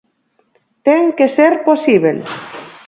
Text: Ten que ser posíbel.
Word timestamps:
Ten 0.87 1.03
que 1.17 1.27
ser 1.37 1.53
posíbel. 1.67 2.17